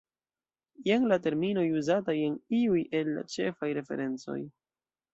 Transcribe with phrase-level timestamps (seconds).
[0.87, 4.43] Jen la terminoj uzataj en iuj el la ĉefaj referencoj.